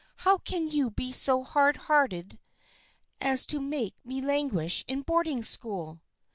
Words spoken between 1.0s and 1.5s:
so